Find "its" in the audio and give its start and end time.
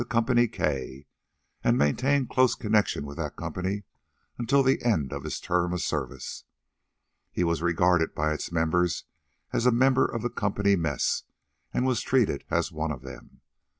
8.33-8.51